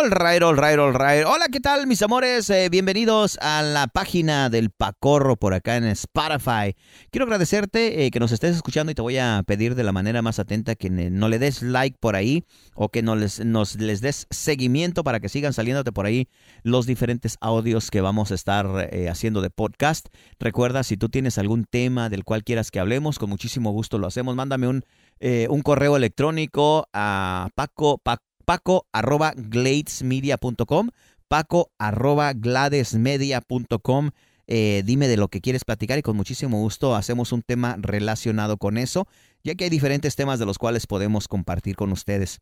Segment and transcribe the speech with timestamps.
[0.00, 1.26] All right, all right, all right.
[1.26, 2.48] Hola, ¿qué tal, mis amores?
[2.48, 6.74] Eh, bienvenidos a la página del Pacorro por acá en Spotify.
[7.10, 10.22] Quiero agradecerte eh, que nos estés escuchando y te voy a pedir de la manera
[10.22, 14.00] más atenta que no le des like por ahí o que no les, nos les
[14.00, 16.30] des seguimiento para que sigan saliéndote por ahí
[16.62, 20.06] los diferentes audios que vamos a estar eh, haciendo de podcast.
[20.38, 24.06] Recuerda, si tú tienes algún tema del cual quieras que hablemos, con muchísimo gusto lo
[24.06, 24.34] hacemos.
[24.34, 24.82] Mándame un,
[25.20, 30.90] un correo electrónico a paco, paco paco arroba gladesmedia.com,
[31.28, 34.10] paco arroba gladesmedia.com.
[34.48, 38.56] Eh, dime de lo que quieres platicar y con muchísimo gusto hacemos un tema relacionado
[38.56, 39.06] con eso,
[39.44, 42.40] ya que hay diferentes temas de los cuales podemos compartir con ustedes.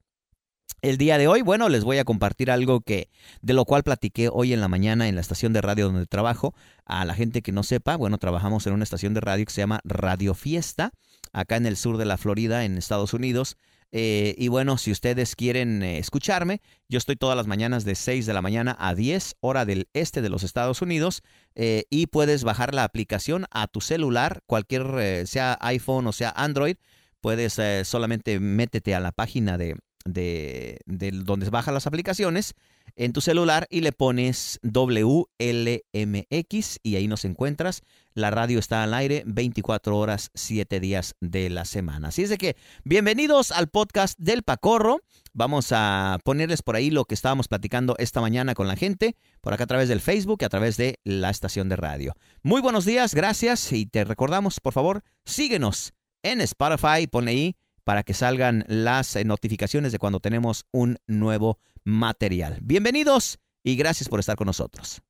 [0.80, 3.10] El día de hoy, bueno, les voy a compartir algo que
[3.42, 6.54] de lo cual platiqué hoy en la mañana en la estación de radio donde trabajo.
[6.86, 9.60] A la gente que no sepa, bueno, trabajamos en una estación de radio que se
[9.60, 10.92] llama Radio Fiesta,
[11.34, 13.58] acá en el sur de la Florida, en Estados Unidos.
[13.90, 18.26] Eh, y bueno, si ustedes quieren eh, escucharme, yo estoy todas las mañanas de 6
[18.26, 21.22] de la mañana a 10 hora del este de los Estados Unidos
[21.54, 26.76] eh, y puedes bajar la aplicación a tu celular, cualquier, sea iPhone o sea Android,
[27.20, 32.54] puedes solamente métete a la página de, de, de donde bajan las aplicaciones
[32.96, 35.28] en tu celular y le pones WLMX
[36.82, 37.82] y ahí nos encuentras.
[38.18, 42.08] La radio está al aire 24 horas, 7 días de la semana.
[42.08, 45.02] Así es de que bienvenidos al podcast del Pacorro.
[45.34, 49.54] Vamos a ponerles por ahí lo que estábamos platicando esta mañana con la gente, por
[49.54, 52.14] acá a través del Facebook y a través de la estación de radio.
[52.42, 55.92] Muy buenos días, gracias y te recordamos, por favor, síguenos
[56.24, 61.60] en Spotify, pone ahí para que salgan las eh, notificaciones de cuando tenemos un nuevo
[61.84, 62.58] material.
[62.62, 65.02] Bienvenidos y gracias por estar con nosotros.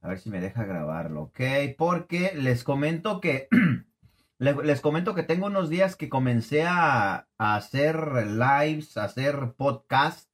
[0.00, 1.40] A ver si me deja grabarlo, ¿ok?
[1.76, 3.48] Porque les comento que
[4.38, 10.30] les, comento que tengo unos días que comencé a, hacer lives, a hacer podcast.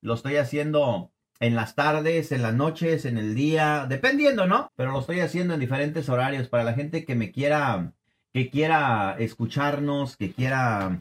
[0.00, 4.72] Lo estoy haciendo en las tardes, en las noches, en el día, dependiendo, ¿no?
[4.76, 7.92] Pero lo estoy haciendo en diferentes horarios para la gente que me quiera
[8.36, 10.98] que quiera escucharnos, que quiera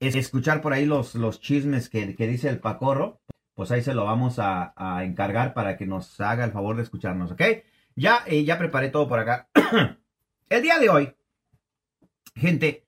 [0.00, 3.20] escuchar por ahí los, los chismes que, dice el Pacorro,
[3.54, 7.30] pues ahí se lo vamos a, encargar para que nos haga el favor de escucharnos,
[7.32, 7.42] ¿ok?
[7.96, 9.48] Ya, eh, ya preparé todo por acá.
[10.48, 11.14] el día de hoy,
[12.34, 12.86] gente,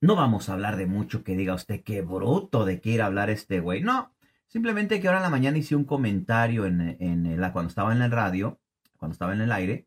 [0.00, 3.06] no vamos a hablar de mucho que diga usted qué bruto de qué ir a
[3.06, 3.82] hablar este güey.
[3.82, 4.12] No,
[4.48, 8.10] simplemente que ahora en la mañana hice un comentario en, la, cuando estaba en el
[8.10, 8.60] radio,
[8.96, 9.86] cuando estaba en el aire,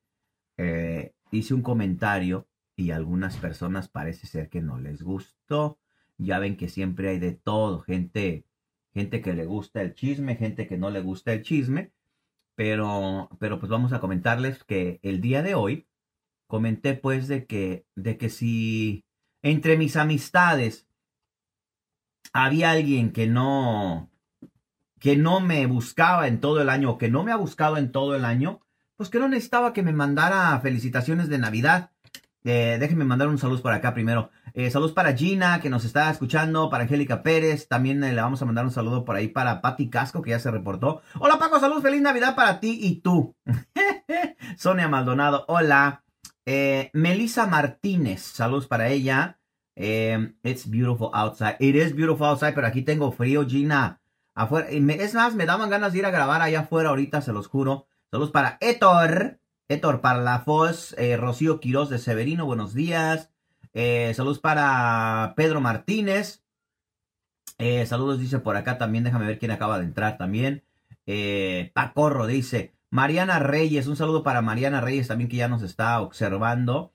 [0.58, 5.80] eh, hice un comentario y algunas personas parece ser que no les gustó.
[6.18, 8.46] Ya ven que siempre hay de todo, gente,
[8.98, 11.92] gente que le gusta el chisme, gente que no le gusta el chisme,
[12.56, 15.88] pero, pero pues vamos a comentarles que el día de hoy
[16.48, 19.06] comenté pues de que, de que si
[19.44, 20.88] entre mis amistades
[22.34, 24.10] había alguien que no,
[25.00, 27.92] que no me buscaba en todo el año, o que no me ha buscado en
[27.92, 28.62] todo el año,
[28.96, 31.92] pues que no necesitaba que me mandara felicitaciones de Navidad
[32.50, 34.30] eh, déjenme mandar un saludo para acá primero.
[34.54, 37.68] Eh, saludos para Gina, que nos está escuchando, para Angélica Pérez.
[37.68, 40.40] También eh, le vamos a mandar un saludo por ahí para Patti Casco, que ya
[40.40, 41.02] se reportó.
[41.20, 43.36] Hola Paco, saludos, feliz Navidad para ti y tú.
[44.58, 46.06] Sonia Maldonado, hola.
[46.46, 49.40] Eh, Melissa Martínez, saludos para ella.
[49.76, 51.58] it's beautiful outside.
[51.60, 54.00] It is beautiful outside, pero aquí tengo frío, Gina.
[54.34, 54.70] Afuera.
[54.70, 57.88] es más, me daban ganas de ir a grabar allá afuera ahorita, se los juro.
[58.10, 59.42] Saludos para Héctor.
[59.70, 63.32] Héctor Parlafos, eh, Rocío Quiroz de Severino, buenos días.
[63.74, 66.42] Eh, saludos para Pedro Martínez.
[67.58, 69.04] Eh, saludos, dice por acá también.
[69.04, 70.64] Déjame ver quién acaba de entrar también.
[71.74, 72.76] Pacorro dice.
[72.90, 76.94] Mariana Reyes, un saludo para Mariana Reyes también que ya nos está observando.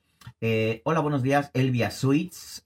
[0.83, 2.63] hola, buenos días, Elvia Sweets.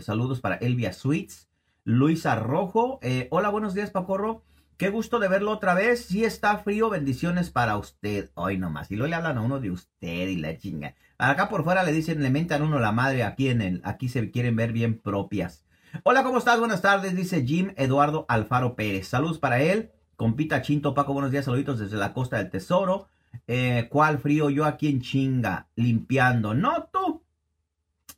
[0.00, 1.50] saludos para Elvia Sweets.
[1.84, 2.98] Luisa Rojo.
[3.28, 4.42] hola, buenos días, Pacorro.
[4.76, 6.06] Qué gusto de verlo otra vez.
[6.06, 8.30] Si está frío, bendiciones para usted.
[8.34, 8.90] Hoy nomás.
[8.90, 10.96] Y luego le hablan a uno de usted y la chinga.
[11.16, 13.22] Acá por fuera le dicen, le mentan uno la madre.
[13.22, 15.64] Aquí en el, aquí se quieren ver bien propias.
[16.02, 16.58] Hola, ¿cómo estás?
[16.58, 19.06] Buenas tardes, dice Jim Eduardo Alfaro Pérez.
[19.06, 19.92] Saludos para él.
[20.16, 23.08] Compita Chinto Paco, buenos días, saluditos desde la costa del tesoro.
[23.46, 24.50] Eh, ¿Cuál frío?
[24.50, 26.52] Yo aquí en chinga, limpiando.
[26.54, 27.22] No tú.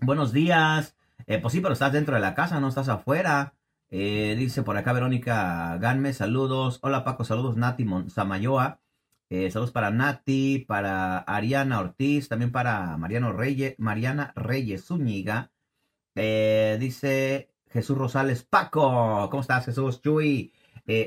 [0.00, 0.96] Buenos días.
[1.26, 3.55] Eh, pues sí, pero estás dentro de la casa, no estás afuera.
[3.90, 6.78] Eh, dice por acá Verónica Ganme, saludos.
[6.82, 8.80] Hola Paco, saludos Nati Samayoa.
[9.30, 15.50] Eh, saludos para Nati, para Ariana Ortiz, también para Mariano Reyes, Mariana Reyes Zúñiga.
[16.14, 20.00] Eh, dice Jesús Rosales, Paco, ¿cómo estás Jesús?
[20.00, 20.52] Chuy,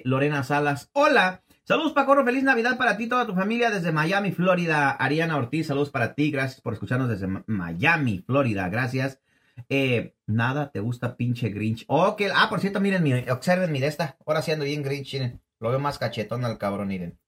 [0.04, 1.44] Lorena Salas, hola.
[1.64, 4.92] Saludos Paco, feliz Navidad para ti toda tu familia desde Miami, Florida.
[4.92, 9.20] Ariana Ortiz, saludos para ti, gracias por escucharnos desde Miami, Florida, gracias.
[9.68, 11.86] Eh, nada, te gusta pinche Grinch.
[11.88, 14.18] Ok, ah, por cierto, miren, observen, miren esta.
[14.26, 15.42] Ahora sí ando bien Grinch, miren.
[15.60, 17.20] Lo veo más cachetón al cabrón, miren.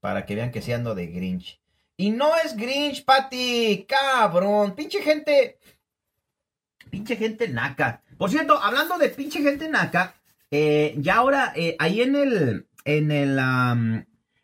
[0.00, 1.60] Para que vean que sí ando de Grinch.
[1.96, 3.86] Y no es Grinch, Patty.
[3.88, 4.74] Cabrón.
[4.74, 5.58] Pinche gente.
[6.90, 8.02] Pinche gente naca.
[8.18, 10.14] Por cierto, hablando de pinche gente naca.
[10.50, 12.68] Eh, ya ahora, eh, ahí en el.
[12.84, 13.38] En el.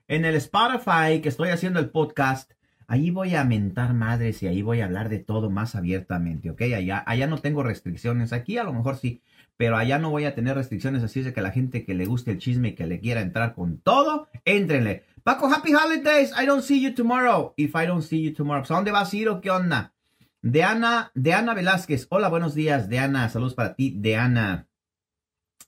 [0.08, 2.52] en el Spotify que estoy haciendo el podcast.
[2.90, 6.62] Ahí voy a mentar madres y ahí voy a hablar de todo más abiertamente, ¿ok?
[6.62, 8.32] Allá, allá no tengo restricciones.
[8.32, 9.22] Aquí a lo mejor sí,
[9.56, 11.04] pero allá no voy a tener restricciones.
[11.04, 13.54] Así es que la gente que le guste el chisme y que le quiera entrar
[13.54, 15.04] con todo, éntrenle.
[15.22, 16.32] Paco, happy holidays.
[16.36, 17.54] I don't see you tomorrow.
[17.56, 18.64] If I don't see you tomorrow.
[18.68, 19.94] ¿A dónde vas a ir o qué onda?
[20.42, 22.08] De Ana, de Ana Velázquez.
[22.10, 23.28] Hola, buenos días, de Ana.
[23.28, 24.66] Saludos para ti, de Ana.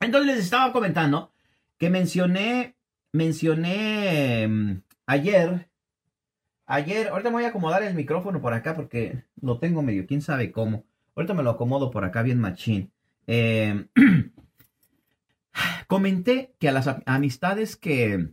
[0.01, 1.31] Entonces les estaba comentando
[1.79, 2.75] que mencioné,
[3.13, 5.69] mencioné mm, ayer
[6.73, 10.23] Ayer, ahorita me voy a acomodar el micrófono por acá porque lo tengo medio, quién
[10.23, 10.87] sabe cómo.
[11.15, 12.91] Ahorita me lo acomodo por acá bien machín.
[13.27, 13.89] Em,
[15.87, 18.31] comenté que a las amistades que,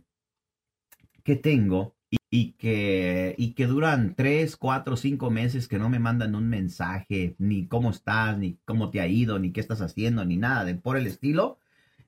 [1.22, 1.94] que tengo
[2.30, 7.34] y, que, y que duran 3, 4, 5 meses que no me mandan un mensaje,
[7.36, 10.76] ni cómo estás, ni cómo te ha ido, ni qué estás haciendo, ni nada de
[10.76, 11.58] por el estilo,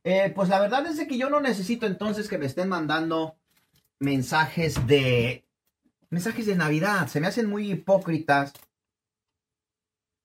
[0.02, 3.36] eh, pues la verdad es que yo no necesito entonces que me estén mandando
[3.98, 5.44] mensajes de
[6.12, 7.08] mensajes de Navidad.
[7.08, 8.52] Se me hacen muy hipócritas.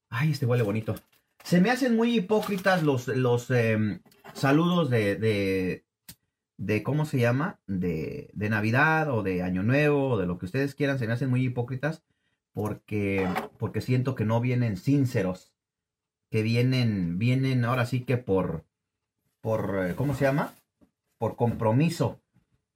[0.10, 0.96] Ay, este huele bonito.
[1.44, 4.02] Se me hacen muy hipócritas los, los em,
[4.34, 5.86] saludos de, de,
[6.58, 7.62] de, ¿cómo se llama?
[7.68, 11.00] De, de Navidad o de Año Nuevo o de lo que ustedes quieran.
[11.00, 12.04] Se me hacen muy hipócritas
[12.52, 15.54] porque, porque siento que no vienen sinceros.
[16.30, 18.66] Que vienen, vienen ahora sí que por,
[19.40, 20.54] por, eh, ¿cómo se llama?
[21.18, 22.20] Por compromiso.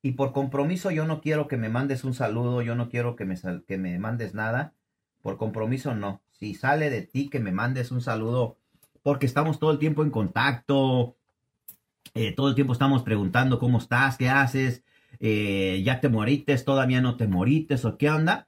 [0.01, 3.25] Y por compromiso yo no quiero que me mandes un saludo, yo no quiero que
[3.25, 3.35] me,
[3.67, 4.73] que me mandes nada.
[5.21, 6.21] Por compromiso no.
[6.31, 8.57] Si sale de ti que me mandes un saludo,
[9.03, 11.15] porque estamos todo el tiempo en contacto,
[12.15, 14.83] eh, todo el tiempo estamos preguntando cómo estás, qué haces,
[15.19, 18.47] eh, ya te morites, todavía no te morites o qué onda.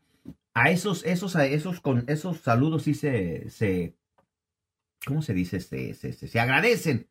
[0.55, 3.95] A esos, esos, a esos, con esos saludos sí se, se
[5.05, 5.59] ¿cómo se dice?
[5.59, 7.07] Se, se, se, se agradecen.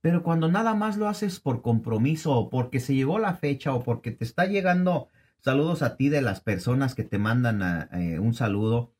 [0.00, 3.82] Pero cuando nada más lo haces por compromiso o porque se llegó la fecha o
[3.82, 5.08] porque te está llegando
[5.40, 8.94] saludos a ti de las personas que te mandan eh, un saludo,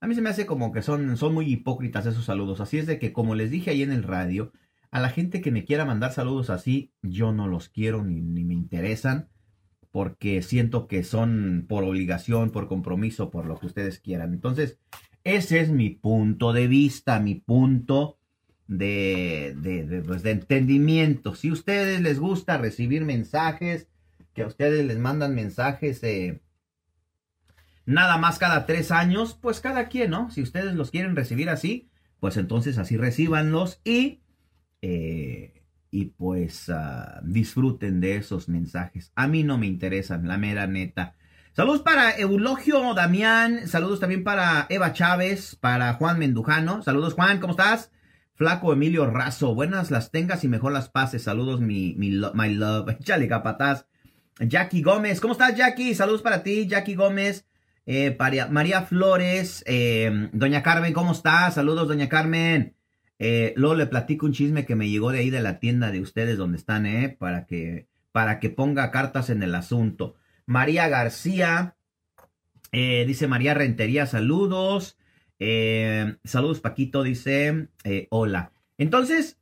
[0.00, 2.60] a mí se me hace como que son, son muy hipócritas esos saludos.
[2.60, 4.52] Así es de que, como les dije ahí en el radio,
[4.90, 8.44] a la gente que me quiera mandar saludos así, yo no los quiero ni, ni
[8.44, 9.28] me interesan
[9.90, 14.32] porque siento que son por obligación, por compromiso, por lo que ustedes quieran.
[14.32, 14.78] Entonces,
[15.24, 18.19] ese es mi punto de vista, mi punto
[18.70, 21.34] de, de, pues, de entendimiento.
[21.34, 23.88] Si a ustedes les gusta recibir mensajes,
[24.32, 26.40] que a ustedes les mandan mensajes eh,
[27.84, 30.30] nada más cada tres años, pues cada quien, ¿no?
[30.30, 31.90] Si ustedes los quieren recibir así,
[32.20, 34.20] pues entonces así recibanlos y,
[34.82, 39.10] eh, y pues ah, disfruten de esos mensajes.
[39.16, 41.16] A mí no me interesan, la mera neta.
[41.54, 46.82] Saludos para Eulogio Damián, saludos también para Eva Chávez, para Juan Mendujano.
[46.82, 47.90] Saludos Juan, ¿cómo estás?
[48.40, 51.24] Flaco Emilio Razo, buenas las tengas y mejor las pases.
[51.24, 52.98] Saludos, mi, mi my love.
[53.04, 53.84] Chale, capataz.
[54.38, 55.94] Jackie Gómez, ¿cómo estás, Jackie?
[55.94, 57.46] Saludos para ti, Jackie Gómez.
[57.84, 58.16] Eh,
[58.48, 61.56] María Flores, eh, Doña Carmen, ¿cómo estás?
[61.56, 62.74] Saludos, Doña Carmen.
[63.18, 66.00] Eh, luego le platico un chisme que me llegó de ahí de la tienda de
[66.00, 67.14] ustedes donde están, ¿eh?
[67.18, 70.14] Para que, para que ponga cartas en el asunto.
[70.46, 71.76] María García,
[72.72, 74.96] eh, dice María Rentería, saludos.
[75.40, 78.52] Eh, saludos, Paquito, dice, eh, hola.
[78.76, 79.38] Entonces,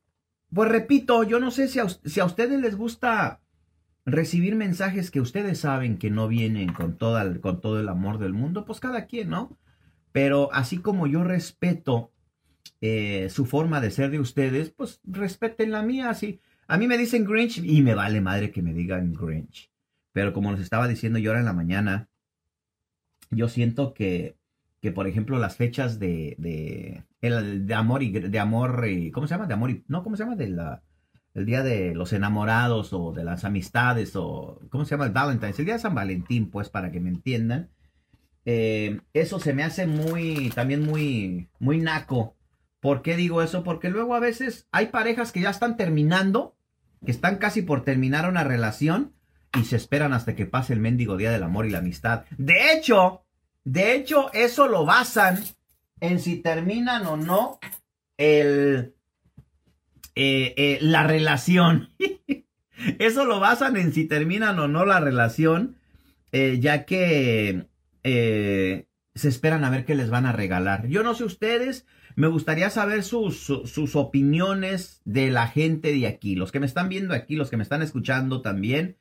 [0.54, 3.40] pues repito, yo no sé si a, ustedes les gusta
[4.06, 8.32] recibir mensajes que ustedes saben que no vienen con, toda, con todo el amor del
[8.32, 9.58] mundo, pues cada quien, ¿no?
[10.12, 12.12] Pero así como yo respeto
[12.80, 16.10] eh, su forma de ser de ustedes, pues respeten la mía.
[16.10, 16.40] Así.
[16.68, 19.70] A mí me dicen Grinch y me vale madre que me digan Grinch.
[20.12, 22.08] Pero como les estaba diciendo yo ahora en la mañana,
[23.30, 24.37] yo siento que
[24.80, 29.26] que por ejemplo las fechas de, de, el, de amor y de amor, y, ¿cómo
[29.26, 29.46] se llama?
[29.46, 30.36] De amor y, no, ¿cómo se llama?
[31.34, 35.06] El día de los enamorados o de las amistades o, ¿cómo se llama?
[35.06, 37.70] El Valentine's, el día de San Valentín, pues, para que me entiendan.
[38.44, 42.36] Eh, eso se me hace muy, también muy, muy naco.
[42.80, 43.64] ¿Por qué digo eso?
[43.64, 46.56] Porque luego a veces hay parejas que ya están terminando,
[47.04, 49.12] que están casi por terminar una relación
[49.58, 52.24] y se esperan hasta que pase el mendigo día del amor y la amistad.
[52.36, 53.24] De hecho,
[53.70, 55.44] de hecho, eso lo basan
[56.00, 57.58] en si terminan o no
[58.16, 58.94] el,
[60.14, 61.90] eh, eh, la relación.
[62.98, 65.76] eso lo basan en si terminan o no la relación,
[66.32, 67.66] eh, ya que
[68.02, 70.86] se esperan a ver qué les van a regalar.
[70.86, 71.84] Yo no sé ustedes,
[72.16, 76.88] Me gustaría saber sus, sus opiniones de la gente de aquí, los que me están
[76.88, 78.96] viendo aquí, los que me están escuchando también.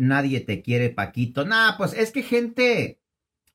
[0.00, 1.46] Nadie te quiere, Paquito.
[1.46, 2.98] Nah, pues es que gente,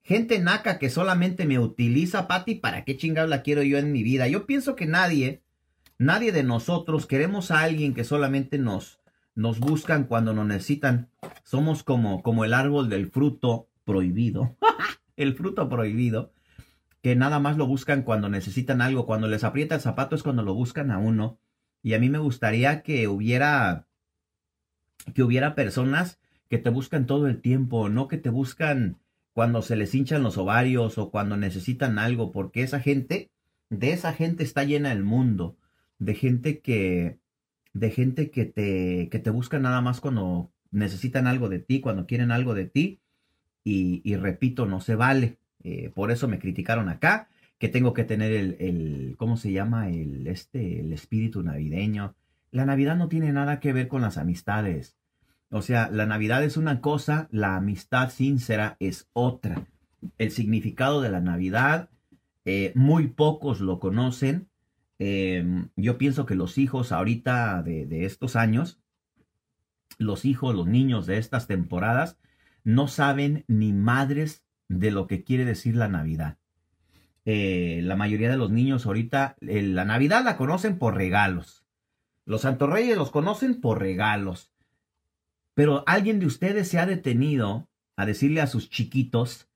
[0.08, 4.04] gente naca que solamente me utiliza, Pati, ¿para qué chingados la quiero yo en mi
[4.04, 4.30] vida?
[4.30, 5.42] Yo pienso que nadie,
[5.98, 9.02] nadie de nosotros queremos a alguien que solamente nos,
[9.36, 11.10] nos buscan cuando nos necesitan.
[11.44, 14.56] Somos como, como el árbol del fruto prohibido.
[15.18, 16.32] el fruto prohibido
[17.02, 20.42] que nada más lo buscan cuando necesitan algo, cuando les aprieta el zapato es cuando
[20.42, 21.38] lo buscan a uno.
[21.84, 23.88] Y a mí me gustaría que hubiera,
[25.14, 26.18] que hubiera personas
[26.50, 29.00] que te buscan todo el tiempo, no que te buscan
[29.38, 33.30] cuando se les hinchan los ovarios o cuando necesitan algo, porque esa gente,
[33.70, 35.56] de esa gente está llena el mundo,
[36.00, 37.20] de gente que,
[37.72, 42.08] de gente que te, que te busca nada más cuando necesitan algo de ti, cuando
[42.08, 43.00] quieren algo de ti,
[43.64, 45.38] y, y repito, no se vale.
[45.64, 47.30] Eh, por eso me criticaron acá,
[47.60, 49.90] que tengo que tener el, el, ¿cómo se llama?
[49.92, 52.16] El, este, el espíritu navideño.
[52.50, 54.98] La Navidad no tiene nada que ver con las amistades.
[55.50, 59.68] O sea, la Navidad es una cosa, la amistad sincera es otra.
[60.18, 61.90] El significado de la Navidad,
[62.46, 64.50] eh, muy pocos lo conocen.
[65.00, 68.80] Em, yo pienso que los hijos ahorita de, de estos años,
[69.98, 72.18] los hijos, los niños de estas temporadas,
[72.64, 76.38] no saben ni madres de lo que quiere decir la Navidad.
[77.30, 81.66] Eh, la mayoría de los niños ahorita, eh, la Navidad la conocen por regalos.
[82.26, 84.52] Los Santos Reyes los conocen por regalos.
[85.58, 89.50] Pero alguien de ustedes se ha detenido a decirle a sus chiquitos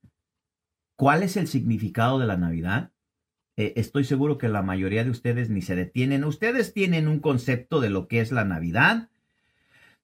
[0.96, 2.92] cuál es el significado de la Navidad.
[3.56, 6.24] Eh, estoy seguro que la mayoría de ustedes ni se detienen.
[6.24, 9.10] Ustedes tienen un concepto de lo que es la Navidad,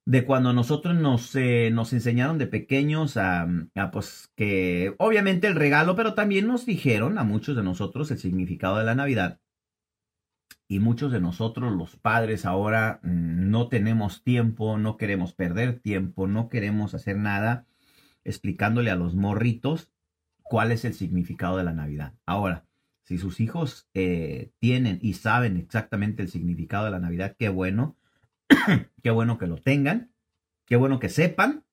[0.06, 5.56] de cuando nosotros nos, eh, nos enseñaron de pequeños a, a, pues que obviamente el
[5.56, 9.40] regalo, pero también nos dijeron a muchos de nosotros el significado de la Navidad.
[10.68, 16.28] Y muchos de nosotros, los padres, ahora mm, no tenemos tiempo, no queremos perder tiempo,
[16.28, 17.66] no queremos hacer nada
[18.24, 19.90] explicándole a los morritos
[20.44, 22.14] cuál es el significado de la Navidad.
[22.26, 22.66] Ahora,
[23.04, 27.96] si sus hijos eh, tienen y saben exactamente el significado de la Navidad, qué bueno
[29.04, 30.12] qué bueno que lo tengan,
[30.66, 31.64] qué bueno que sepan,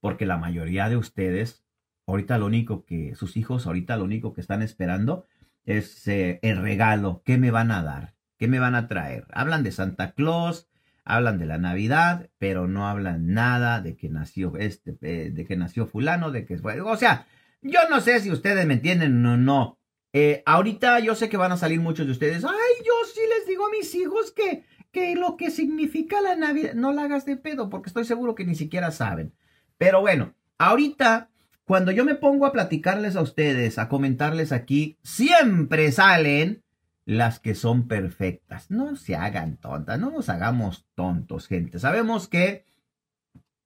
[0.00, 1.64] porque la mayoría de ustedes,
[2.06, 5.26] ahorita lo único que, sus hijos, ahorita lo único que están esperando
[5.64, 8.14] es eh, el regalo, ¿qué me van a dar?
[8.38, 9.26] ¿Qué me van a traer?
[9.32, 10.68] Hablan de Santa Claus,
[11.04, 15.56] hablan de la Navidad, pero no hablan nada de que nació este, eh, de que
[15.56, 17.26] nació fulano, de que fue, o sea,
[17.62, 19.78] yo no sé si ustedes me entienden o no.
[20.12, 22.44] Eh, ahorita yo sé que van a salir muchos de ustedes.
[22.44, 26.74] Ay, yo sí les digo a mis hijos que que lo que significa la Navidad,
[26.74, 29.34] no la hagas de pedo, porque estoy seguro que ni siquiera saben.
[29.78, 31.29] Pero bueno, ahorita,
[31.70, 36.64] cuando yo me pongo a platicarles a ustedes, a comentarles aquí, siempre salen
[37.04, 38.72] las que son perfectas.
[38.72, 41.78] No se hagan tontas, no nos hagamos tontos, gente.
[41.78, 42.64] Sabemos que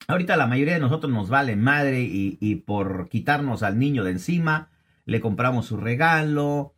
[0.06, 4.68] ahorita la mayoría de nosotros nos vale madre y, por quitarnos al niño de encima,
[5.06, 6.74] le compramos su regalo.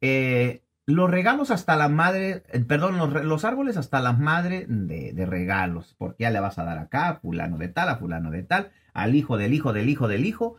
[0.00, 2.96] Eh, los regalos hasta la madre, eh, perdón,
[3.28, 7.16] los, árboles hasta la madre de, regalos, porque ya le vas a dar acá a
[7.16, 10.56] fulano de tal, a fulano de tal, al hijo del hijo del hijo del hijo,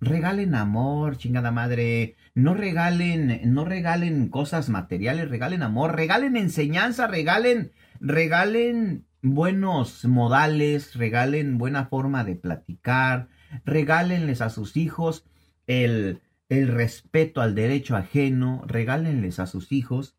[0.00, 7.72] regalen amor, chingada madre, no regalen, no regalen cosas materiales, regalen amor, regalen enseñanza, regalen,
[8.00, 13.28] regalen buenos modales, regalen buena forma de platicar,
[13.64, 15.24] regálenles a sus hijos
[15.66, 20.16] el el respeto al derecho ajeno, regálenles a sus hijos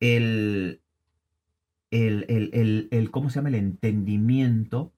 [0.00, 0.80] el,
[1.90, 3.48] el, el, el, ¿cómo se llama?
[3.48, 4.92] El entendimiento,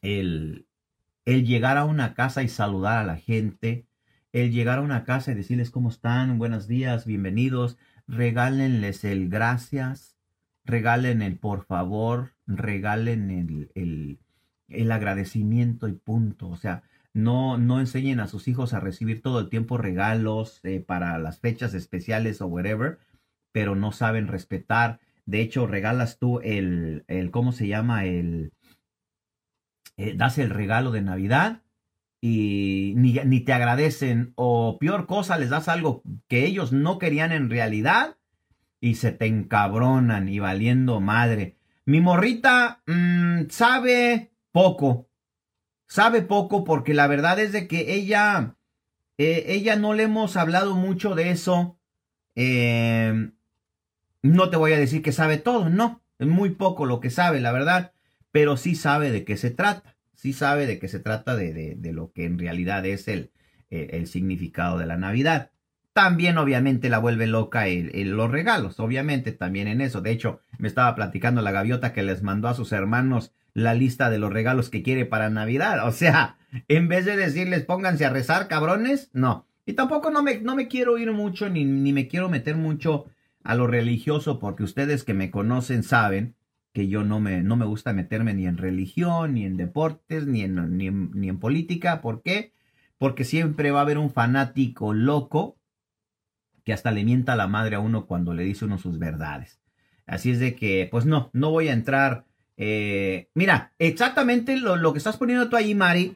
[0.00, 0.66] el,
[1.28, 3.84] el llegar a una casa y saludar a la gente,
[4.32, 10.16] el llegar a una casa y decirles cómo están, buenos días, bienvenidos, regálenles el gracias,
[10.64, 14.20] regalen el por favor, regalen el, el,
[14.68, 16.48] el agradecimiento y punto.
[16.48, 16.82] O sea,
[17.12, 21.40] no, no enseñen a sus hijos a recibir todo el tiempo regalos eh, para las
[21.40, 23.00] fechas especiales o whatever,
[23.52, 24.98] pero no saben respetar.
[25.26, 28.06] De hecho, regalas tú el, el ¿cómo se llama?
[28.06, 28.54] El,
[29.98, 31.62] eh, das el regalo de Navidad
[32.20, 37.32] y ni, ni, te agradecen o peor cosa, les das algo que ellos no querían
[37.32, 38.16] en realidad
[38.80, 41.58] y se te encabronan y valiendo madre.
[41.84, 45.08] Mi morrita mm, sabe poco,
[45.86, 48.56] sabe poco porque la verdad es de que ella,
[49.16, 51.76] eh, ella no le hemos hablado mucho de eso.
[52.36, 53.32] Eh,
[54.22, 57.40] no te voy a decir que sabe todo, no, es muy poco lo que sabe,
[57.40, 57.92] la verdad,
[58.38, 61.74] pero sí sabe de qué se trata, sí sabe de qué se trata de, de,
[61.74, 63.32] de lo que en realidad es el,
[63.68, 65.50] el significado de la Navidad.
[65.92, 70.02] También obviamente la vuelve loca el, los regalos, obviamente también en eso.
[70.02, 74.08] De hecho, me estaba platicando la gaviota que les mandó a sus hermanos la lista
[74.08, 75.84] de los regalos que quiere para Navidad.
[75.88, 76.36] O sea,
[76.68, 79.48] en vez de decirles pónganse a rezar, cabrones, no.
[79.66, 83.06] Y tampoco no me, no me quiero ir mucho ni, ni me quiero meter mucho
[83.42, 86.36] a lo religioso porque ustedes que me conocen saben
[86.72, 90.42] que yo no me, no me gusta meterme ni en religión, ni en deportes, ni
[90.42, 92.00] en, ni ni en política.
[92.00, 92.52] ¿Por qué?
[92.98, 95.58] Porque siempre va a haber un fanático loco
[96.68, 99.58] que hasta le mienta a la madre a uno cuando le dice uno sus verdades.
[100.06, 102.26] Así es de que, pues no, no voy a entrar.
[102.56, 106.14] Eh, mira, exactamente lo, lo, que estás poniendo tú ahí, Mari,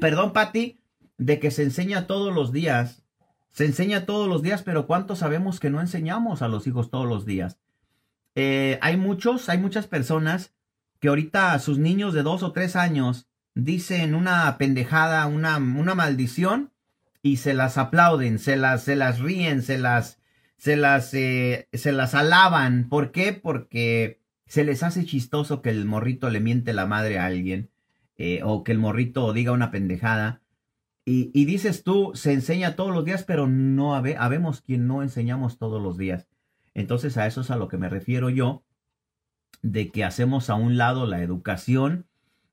[0.00, 0.78] perdón, Patti,
[1.16, 3.02] de que se enseña todos los días.
[3.48, 7.08] Se enseña todos los días, pero ¿cuántos sabemos que no enseñamos a los hijos todos
[7.08, 7.58] los días?
[8.34, 10.54] Eh, hay muchos, hay muchas personas
[11.00, 16.72] que ahorita sus niños de dos o tres años dicen una pendejada, una, una maldición,
[17.22, 20.20] y se las aplauden, se las, se las ríen, se las,
[20.58, 22.88] se las, eh, se las alaban.
[22.90, 23.32] ¿Por qué?
[23.32, 27.70] Porque se les hace chistoso que el morrito le miente la madre a alguien
[28.18, 30.42] eh, o que el morrito diga una pendejada.
[31.06, 35.02] Y, y, dices tú, se enseña todos los días, pero no habe, habemos quien no
[35.02, 36.28] enseñamos todos los días.
[36.74, 38.64] Entonces a eso es a lo que me refiero yo,
[39.62, 42.06] de que hacemos a un lado la educación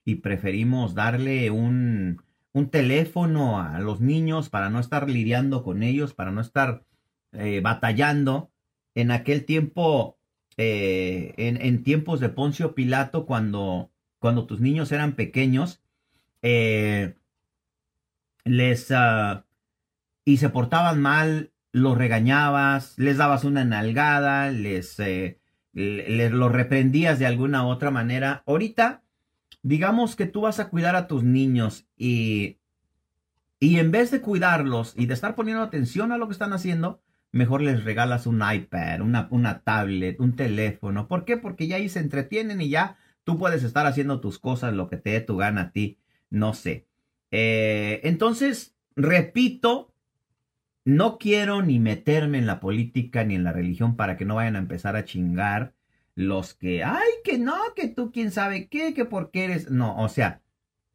[0.05, 2.21] y preferimos darle un,
[2.53, 6.85] un teléfono a los niños para no estar lidiando con ellos, para no estar
[7.33, 8.51] eh, batallando.
[8.93, 10.17] En aquel tiempo,
[10.57, 15.81] eh, en, en, tiempos de Poncio Pilato, cuando, cuando tus niños eran pequeños,
[16.41, 17.15] eh,
[18.43, 18.91] les...
[18.91, 19.43] Uh,
[20.23, 25.39] y se portaban mal, los regañabas, les dabas una nalgada, les, eh,
[25.73, 28.43] les los reprendías de alguna otra manera.
[28.45, 29.01] Ahorita
[29.63, 32.57] digamos que tú vas a cuidar a tus niños y,
[33.59, 37.01] y en vez de cuidarlos y de estar poniendo atención a lo que están haciendo,
[37.31, 41.07] mejor les regalas un iPad, una, una tablet, un teléfono.
[41.07, 41.37] ¿Por qué?
[41.37, 44.97] Porque ya ahí se entretienen y ya tú puedes estar haciendo tus cosas, lo que
[44.97, 45.99] te dé tu gana a ti,
[46.29, 46.87] no sé.
[47.29, 49.90] Eh, entonces, repito,
[50.83, 54.55] no quiero ni meterme en la política ni en la religión para que no vayan
[54.55, 55.74] a empezar a chingar
[56.15, 59.70] los que, ay, que no, que tú quién sabe qué, que por qué eres.
[59.70, 60.41] No, o sea,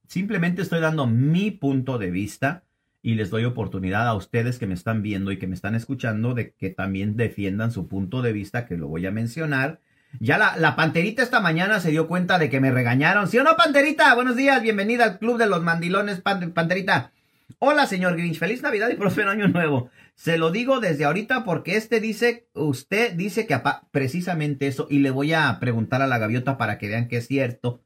[0.08, 2.64] simplemente estoy dando mi punto de vista
[3.02, 6.34] y les doy oportunidad a ustedes que me están viendo y que me están escuchando
[6.34, 9.80] de que también defiendan su punto de vista, que lo voy a mencionar.
[10.18, 13.28] Ya la, la panterita esta mañana se dio cuenta de que me regañaron.
[13.28, 14.14] ¿Sí o no, panterita?
[14.14, 17.12] Buenos días, bienvenida al Club de los Mandilones, panterita.
[17.58, 19.88] Hola, señor Grinch, feliz Navidad y próspero año nuevo.
[20.14, 23.58] Se lo digo desde ahorita porque este dice, usted dice que
[23.90, 27.26] precisamente eso, y le voy a preguntar a la gaviota para que vean que es
[27.26, 27.82] cierto.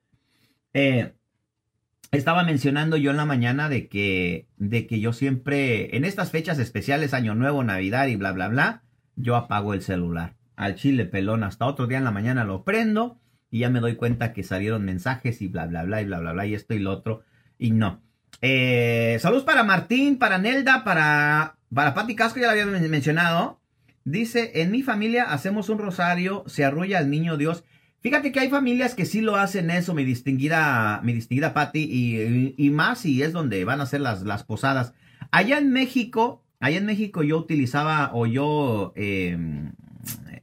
[0.73, 1.13] Eh,
[2.11, 6.59] estaba mencionando yo en la mañana de que, de que yo siempre, en estas fechas
[6.59, 8.83] especiales, Año Nuevo, Navidad y bla, bla, bla,
[9.15, 10.37] yo apago el celular.
[10.57, 13.21] Al chile pelón, hasta otro día en la mañana lo prendo
[13.51, 16.33] y ya me doy cuenta que salieron mensajes y bla, bla, bla, y bla, bla,
[16.33, 17.23] bla, y esto y lo otro.
[17.59, 18.03] Y no.
[18.43, 23.61] Eh, saludos para Martín, para Nelda, para, para Pati Casco, ya la había mencionado.
[24.05, 27.65] Dice, en mi familia hacemos un rosario, se arrulla al niño Dios.
[28.01, 32.71] Fíjate que hay familias que sí lo hacen eso, mi distinguida, mi distinguida Patti, y,
[32.71, 34.95] más y es donde van a ser las, las posadas.
[35.31, 39.37] Allá en México, allá en México yo utilizaba o yo, eh,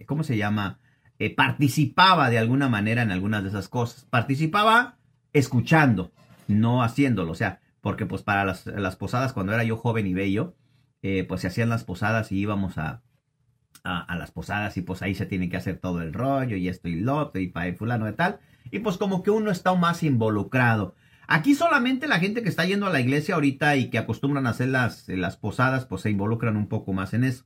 [0.06, 0.78] ¿cómo se llama?
[1.19, 4.06] Eh, participaba de alguna manera en algunas de esas cosas.
[4.06, 4.97] Participaba
[5.34, 6.12] escuchando,
[6.47, 7.32] no haciéndolo.
[7.32, 10.58] O sea, porque pues para las, posadas, cuando era yo joven y bello,
[11.04, 13.02] eh, pues se hacían las posadas y íbamos a,
[13.86, 16.89] a, las posadas y pues ahí se tiene que hacer todo el rollo y esto
[16.89, 18.39] y lo otro y para el fulano de tal.
[18.71, 20.95] Y pues como que uno está más involucrado.
[21.30, 24.50] Aquí solamente la gente que está yendo a la iglesia ahorita y que acostumbran a
[24.50, 27.45] hacer las, las posadas, pues se involucran un poco más en eso.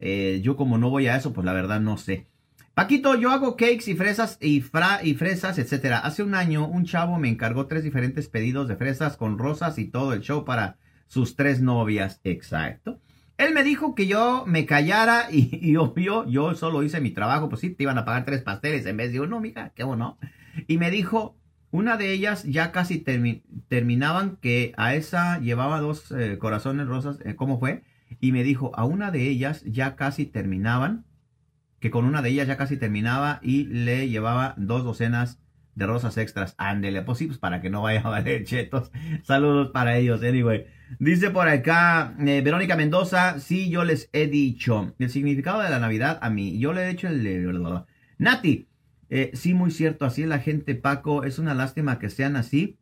[0.00, 2.28] Eh, yo como no voy a eso, pues la verdad no sé.
[2.74, 5.98] Paquito, yo hago cakes y fresas y, fra y fresas, etcétera.
[5.98, 9.84] Hace un año un chavo me encargó tres diferentes pedidos de fresas con rosas y
[9.84, 12.22] todo el show para sus tres novias.
[12.24, 12.98] Exacto.
[13.36, 17.50] Él me dijo que yo me callara y, obvio, yo solo hice mi trabajo.
[17.50, 20.16] Pues sí, te iban a pagar tres pasteles en vez de uno, mija, qué bueno.
[20.66, 21.36] Y me dijo,
[21.70, 23.04] una de ellas ya casi
[23.68, 27.18] terminaban, que a esa llevaba dos eh, corazones rosas.
[27.26, 27.82] Eh, ¿Cómo fue?
[28.18, 31.04] Y me dijo, a una de ellas ya casi terminaban
[31.82, 35.40] que con una de ellas ya casi terminaba y le llevaba dos docenas
[35.74, 36.54] de rosas extras.
[36.56, 38.92] Ándele, pues sí, pues para que no vaya a valer chetos.
[39.24, 40.66] Saludos para ellos, anyway.
[41.00, 45.80] Dice por acá eh, Verónica Mendoza, sí, yo les he dicho el significado de la
[45.80, 46.56] Navidad a mí.
[46.60, 47.52] Yo le he dicho el...
[48.16, 48.68] Nati,
[49.10, 51.24] eh, sí, muy cierto, así es la gente, Paco.
[51.24, 52.78] Es una lástima que sean así.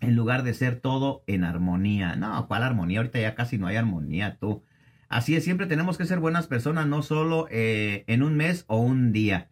[0.00, 2.14] en lugar de ser todo en armonía.
[2.14, 3.00] No, ¿cuál armonía?
[3.00, 4.62] Ahorita ya casi no hay armonía, tú.
[5.08, 8.78] Así es, siempre tenemos que ser buenas personas, no solo eh, en un mes o
[8.78, 9.48] un día.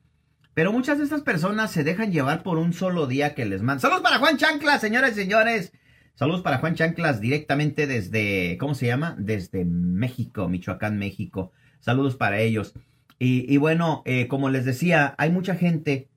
[0.55, 3.81] Pero muchas de estas personas se dejan llevar por un solo día que les mandan.
[3.81, 5.73] Saludos para Juan Chanclas, señores y señores.
[6.15, 9.17] Saludos para Juan Chanclas directamente desde, ¿cómo se llama?
[9.19, 11.51] Desde México, Michoacán, México.
[11.81, 12.75] Saludos para ellos.
[13.19, 16.11] Y, bueno, eh, como les decía, hay mucha gente,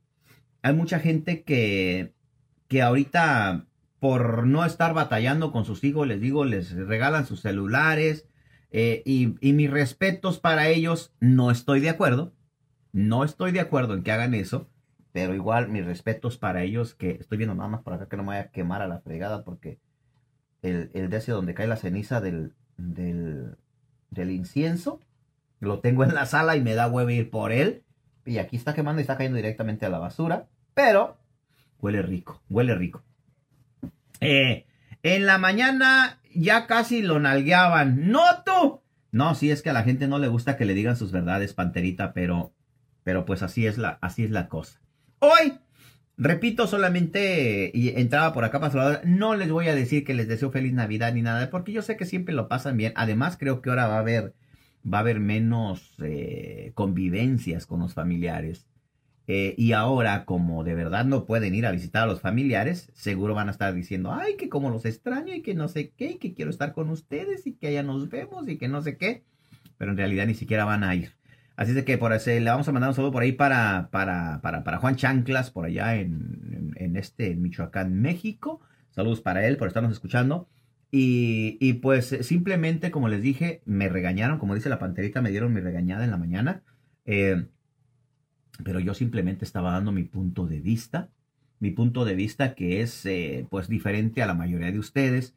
[0.61, 2.11] hay mucha gente que,
[2.67, 3.65] que ahorita
[3.99, 8.26] por no estar batallando con sus hijos, les digo, les regalan sus celulares.
[8.71, 12.33] Eh, y, mis respetos para ellos, no estoy de acuerdo.
[12.91, 14.69] No estoy de acuerdo en que hagan eso.
[15.11, 18.23] Pero igual mis respetos para ellos, que estoy viendo nada más por acá que no
[18.23, 19.79] me vaya a quemar a la fregada, porque
[20.61, 23.57] el, el donde cae la ceniza del, del,
[24.11, 24.99] del incienso,
[25.59, 27.83] lo tengo en la sala y me da huevo ir por él.
[28.25, 30.47] Y aquí está quemando y está cayendo directamente a la basura.
[30.73, 31.17] Pero
[31.79, 33.03] huele rico, huele rico.
[34.19, 34.65] Eh,
[35.03, 38.09] en la mañana ya casi lo nalgueaban.
[38.11, 38.81] ¡No tú!
[39.11, 41.53] No, sí es que a la gente no le gusta que le digan sus verdades,
[41.53, 42.53] panterita, pero,
[43.03, 44.81] pero pues así es la, así es la cosa.
[45.19, 45.53] Hoy,
[46.17, 49.01] repito, solamente y entraba por acá para.
[49.05, 51.97] No les voy a decir que les deseo feliz Navidad ni nada, porque yo sé
[51.97, 52.93] que siempre lo pasan bien.
[52.95, 54.35] Además, creo que ahora va a haber,
[54.85, 58.67] va a haber menos eh, convivencias con los familiares.
[59.27, 63.33] Eh, y ahora, como de verdad no pueden ir a visitar a los familiares, seguro
[63.33, 66.17] van a estar diciendo, ay, que como los extraño y que no sé qué, y
[66.17, 69.23] que quiero estar con ustedes y que allá nos vemos y que no sé qué.
[69.77, 71.11] Pero en realidad ni siquiera van a ir.
[71.57, 74.39] Así de que por ese, le vamos a mandar un saludo por ahí para, para,
[74.41, 78.61] para, para Juan Chanclas, por allá en, en, este, Michoacán, México.
[78.91, 80.47] Saludos para él por estarnos escuchando.
[80.91, 85.53] Y, y, pues simplemente, como les dije, me regañaron, como dice la panterita, me dieron
[85.53, 86.61] mi regañada en la mañana.
[87.05, 87.47] Eh,
[88.63, 91.09] pero yo simplemente estaba dando mi punto de vista,
[91.59, 95.35] mi punto de vista que es eh, pues diferente a la mayoría de ustedes,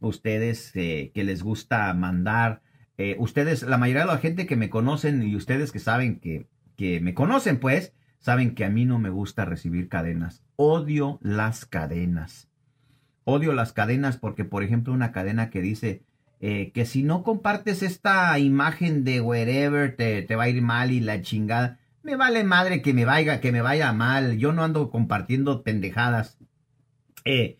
[0.00, 2.62] ustedes eh, que les gusta mandar,
[2.98, 6.46] eh, ustedes, la mayoría de la gente que me conocen y ustedes que saben que,
[6.76, 11.64] que me conocen pues, saben que a mí no me gusta recibir cadenas, odio las
[11.64, 12.48] cadenas.
[13.24, 16.02] Odio las cadenas porque, por ejemplo, una cadena que dice,
[16.40, 21.00] que si no compartes esta imagen de wherever te, te, va a ir mal y
[21.00, 21.79] la chingada.
[22.02, 24.38] Me vale madre que me vaya, que me vaya mal.
[24.38, 26.38] Yo no ando compartiendo pendejadas.
[27.24, 27.58] Eh,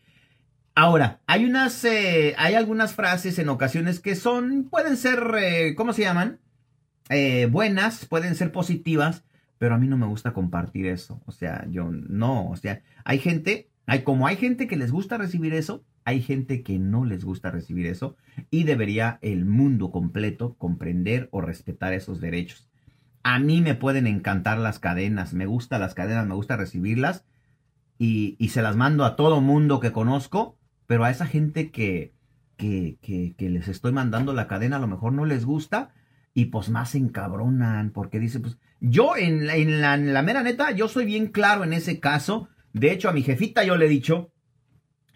[0.75, 5.93] ahora, hay unas, eh, hay algunas frases en ocasiones que son, pueden ser, eh, ¿cómo
[5.93, 6.41] se llaman?
[7.11, 9.25] Eh, buenas, pueden ser positivas,
[9.59, 11.21] pero a mí no me gusta compartir eso.
[11.27, 15.19] O sea, yo no, o sea, hay gente, hay como hay gente que les gusta
[15.19, 18.17] recibir eso, hay gente que no les gusta recibir eso
[18.51, 22.70] y debería el mundo completo comprender o respetar esos derechos.
[23.23, 27.25] A mí me pueden encantar las cadenas, me gustan las cadenas, me gusta recibirlas
[27.99, 32.15] y, se las mando a todo mundo que conozco, pero a esa gente que,
[32.57, 35.93] que, que, que, les estoy mandando la cadena a lo mejor no les gusta
[36.33, 40.23] y pues más se encabronan porque dice, pues yo en la, en, la, en la
[40.23, 42.49] mera neta, yo soy bien claro en ese caso.
[42.73, 44.33] De hecho, a mi jefita yo le he dicho,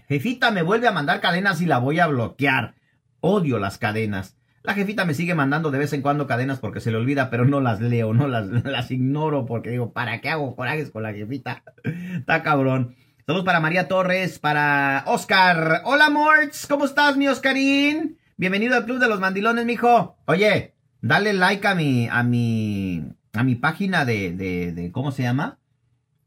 [0.07, 2.75] jefita me vuelve a mandar cadenas y la voy a bloquear.
[3.21, 4.37] Odio las cadenas.
[4.67, 7.45] La jefita me sigue mandando de vez en cuando cadenas porque se le olvida, pero
[7.45, 11.13] no las leo, no las, las ignoro porque digo, ¿para qué hago corajes con la
[11.13, 11.63] jefita?
[12.17, 12.97] Está cabrón.
[13.27, 15.83] Saludos para María Torres, para Oscar.
[15.85, 18.17] Hola, Morts, ¿cómo estás, mi Oscarín?
[18.39, 20.17] Bienvenido al Club de los Mandilones, mijo.
[20.25, 20.73] Oye,
[21.03, 25.59] dale like a mi, a mi, a mi página de, de, ¿cómo se llama?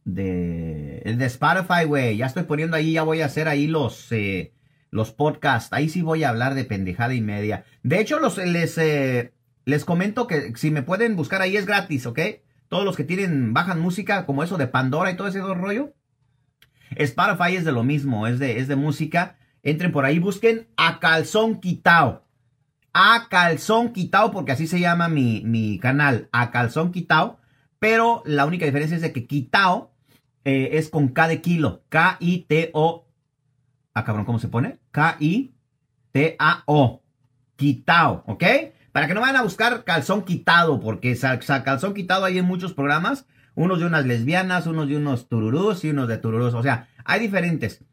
[0.05, 2.17] De, de Spotify, güey.
[2.17, 4.53] Ya estoy poniendo ahí, ya voy a hacer ahí los, eh,
[4.91, 5.73] los podcasts.
[5.73, 7.65] Ahí sí voy a hablar de pendejada y media.
[7.83, 9.33] De hecho, los, les, eh,
[9.65, 12.19] les comento que si me pueden buscar ahí es gratis, ¿ok?
[12.69, 15.93] Todos los que tienen, bajan música como eso de Pandora y todo ese rollo.
[16.95, 19.37] Spotify es de lo mismo, es de, es de música.
[19.63, 22.25] Entren por ahí, busquen a calzón quitao.
[22.93, 27.39] A calzón quitao, porque así se llama mi, mi canal, a calzón quitao.
[27.79, 29.93] Pero la única diferencia es de que quitao
[30.45, 31.83] eh, es con K de kilo.
[31.89, 33.06] K-I-T-O
[33.97, 34.77] Ah, cabrón, ¿cómo se pone?
[34.91, 35.51] K-I-T-A-O.
[37.55, 38.43] Quitao, ¿ok?
[38.91, 43.25] Para que no vayan a buscar calzón quitado, porque calzón quitado hay en muchos programas.
[43.55, 46.53] Unos de unas lesbianas, unos de unos tururús y unos de tururús.
[46.53, 47.83] O sea, hay diferentes.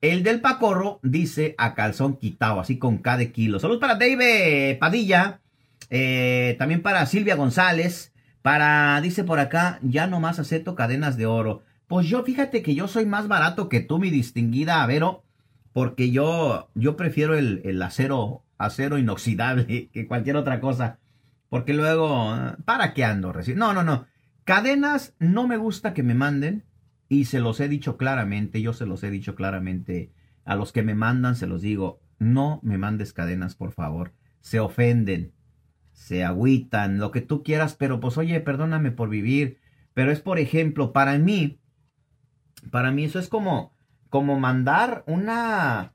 [0.00, 3.60] El del Pacorro dice a calzón quitado, así con K de kilo.
[3.60, 5.42] Saludos para Dave Padilla.
[5.90, 8.12] Eh, también para Silvia González.
[8.42, 11.62] Para, dice por acá, ya nomás acepto cadenas de oro.
[11.86, 15.22] Pues yo, fíjate que yo soy más barato que tú, mi distinguida Avero
[15.72, 20.98] porque yo, yo prefiero el, el acero, acero inoxidable que cualquier otra cosa.
[21.48, 23.34] Porque luego, ¿para qué ando?
[23.56, 24.06] No, no, no.
[24.44, 26.64] Cadenas no me gusta que me manden.
[27.08, 30.12] Y se los he dicho claramente, yo se los he dicho claramente
[30.44, 34.12] a los que me mandan se los digo, no me mandes cadenas, por favor.
[34.40, 35.32] Se ofenden,
[35.92, 39.58] se agüitan, lo que tú quieras, pero pues oye, perdóname por vivir.
[39.94, 41.60] Pero es, por ejemplo, para mí,
[42.70, 43.74] para mí eso es como,
[44.12, 45.94] como mandar una,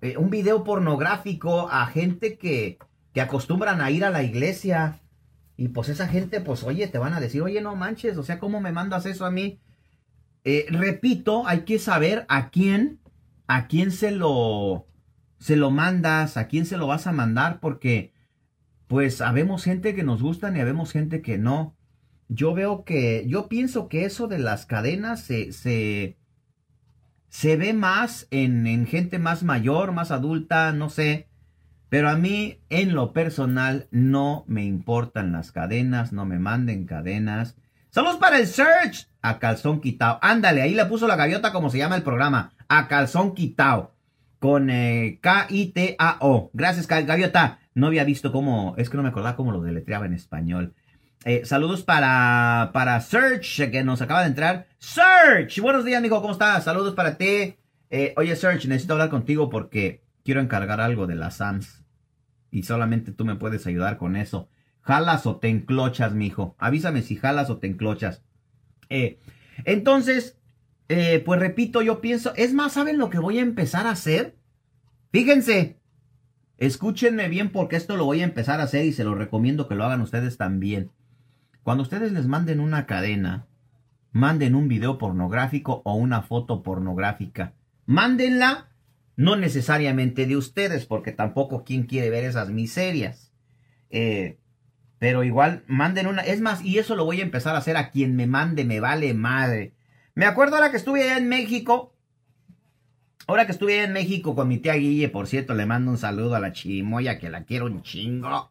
[0.00, 2.78] eh, un video pornográfico a gente que,
[3.12, 5.02] que acostumbran a ir a la iglesia.
[5.58, 8.38] Y pues esa gente, pues oye, te van a decir, oye, no manches, o sea,
[8.38, 9.60] ¿cómo me mandas eso a mí?
[10.44, 12.98] Eh, repito, hay que saber a quién,
[13.46, 14.86] a quién se lo,
[15.38, 18.14] se lo mandas, a quién se lo vas a mandar, porque
[18.86, 21.76] pues habemos gente que nos gustan y habemos gente que no.
[22.28, 26.16] Yo veo que, yo pienso que eso de las cadenas se, se,
[27.32, 31.28] se ve más en, en gente más mayor, más adulta, no sé.
[31.88, 37.56] Pero a mí, en lo personal, no me importan las cadenas, no me manden cadenas.
[37.88, 40.18] Somos para el search a calzón quitado.
[40.20, 42.52] Ándale, ahí le puso la gaviota como se llama el programa.
[42.68, 43.94] A calzón quitado.
[44.38, 46.50] Con eh, K-I-T-A-O.
[46.52, 47.60] Gracias, gaviota.
[47.74, 50.74] No había visto cómo, es que no me acordaba cómo lo deletreaba en español.
[51.24, 54.66] Eh, saludos para, para Search, que nos acaba de entrar.
[54.78, 56.64] Search, buenos días, amigo, ¿cómo estás?
[56.64, 57.54] Saludos para ti.
[57.90, 61.84] Eh, oye, Search, necesito hablar contigo porque quiero encargar algo de las SAMS.
[62.50, 64.48] Y solamente tú me puedes ayudar con eso.
[64.80, 66.56] ¿Jalas o te enclochas, mijo?
[66.58, 68.24] Avísame si jalas o te enclochas.
[68.88, 69.20] Eh,
[69.64, 70.40] entonces,
[70.88, 74.36] eh, pues repito, yo pienso, es más, ¿saben lo que voy a empezar a hacer?
[75.12, 75.78] Fíjense,
[76.58, 79.76] escúchenme bien porque esto lo voy a empezar a hacer y se lo recomiendo que
[79.76, 80.90] lo hagan ustedes también.
[81.62, 83.46] Cuando ustedes les manden una cadena,
[84.10, 87.54] manden un video pornográfico o una foto pornográfica.
[87.86, 88.68] Mándenla,
[89.16, 93.32] no necesariamente de ustedes, porque tampoco quien quiere ver esas miserias.
[93.90, 94.38] Eh,
[94.98, 96.22] pero igual, manden una.
[96.22, 98.80] Es más, y eso lo voy a empezar a hacer a quien me mande, me
[98.80, 99.74] vale madre.
[100.14, 101.94] Me acuerdo ahora que estuve allá en México.
[103.26, 106.34] Ahora que estuve en México con mi tía Guille, por cierto, le mando un saludo
[106.34, 108.50] a la chirimoya, que la quiero un chingo.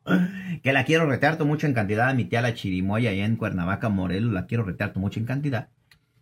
[0.63, 2.09] Que la quiero retearto mucho en cantidad.
[2.09, 5.69] A mi tía la chirimoya allá en Cuernavaca, Morelos, la quiero retearto mucho en cantidad.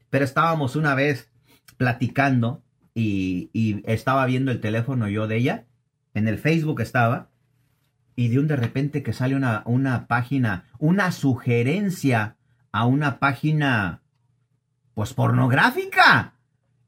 [0.10, 1.30] Pero estábamos una vez
[1.78, 2.64] platicando
[2.96, 5.66] y, y estaba viendo el teléfono yo de ella.
[6.14, 7.30] En el Facebook estaba
[8.16, 12.36] y de un de repente que sale una, una página, una sugerencia
[12.72, 14.02] a una página,
[14.94, 16.34] pues pornográfica.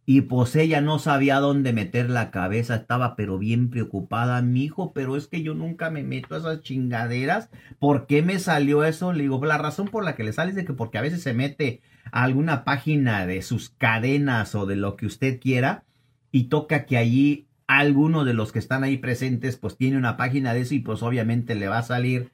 [0.06, 4.94] Y pues ella no sabía dónde meter la cabeza, estaba pero bien preocupada, mi hijo,
[4.94, 7.50] pero es que yo nunca me meto a esas chingaderas.
[7.80, 9.14] ¿Por qué me salió eso?
[9.14, 11.22] Le digo, la razón por la que le sale es de que porque a veces
[11.22, 15.84] se mete a alguna página de sus cadenas o de lo que usted quiera
[16.32, 20.54] y toca que allí alguno de los que están ahí presentes pues tiene una página
[20.54, 22.32] de eso y pues obviamente le va a salir.